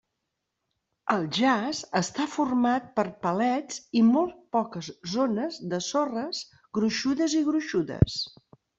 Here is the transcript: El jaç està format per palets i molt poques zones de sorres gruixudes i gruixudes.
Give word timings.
El 1.15 1.27
jaç 1.37 1.81
està 1.99 2.25
format 2.37 2.89
per 2.97 3.05
palets 3.27 3.79
i 4.01 4.05
molt 4.09 4.35
poques 4.59 4.91
zones 5.15 5.63
de 5.77 5.85
sorres 5.93 6.45
gruixudes 6.81 7.41
i 7.45 7.49
gruixudes. 7.53 8.23